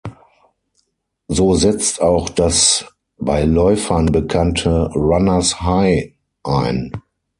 [1.27, 2.85] So setzt auch das
[3.19, 6.91] bei Läufern bekannte „Runner’s High“ ein.